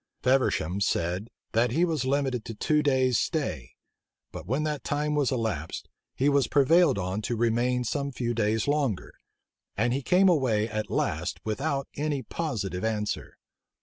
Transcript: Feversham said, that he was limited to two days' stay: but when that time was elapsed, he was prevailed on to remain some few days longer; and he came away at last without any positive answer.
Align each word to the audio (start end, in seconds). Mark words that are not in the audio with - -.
Feversham 0.23 0.81
said, 0.81 1.27
that 1.51 1.69
he 1.69 1.85
was 1.85 2.05
limited 2.05 2.43
to 2.45 2.55
two 2.55 2.81
days' 2.81 3.19
stay: 3.19 3.73
but 4.31 4.47
when 4.47 4.63
that 4.63 4.83
time 4.83 5.13
was 5.13 5.31
elapsed, 5.31 5.89
he 6.15 6.27
was 6.27 6.47
prevailed 6.47 6.97
on 6.97 7.21
to 7.21 7.35
remain 7.35 7.83
some 7.83 8.11
few 8.11 8.33
days 8.33 8.67
longer; 8.67 9.13
and 9.77 9.93
he 9.93 10.01
came 10.01 10.27
away 10.27 10.67
at 10.67 10.89
last 10.89 11.39
without 11.45 11.87
any 11.95 12.23
positive 12.23 12.83
answer. 12.83 13.37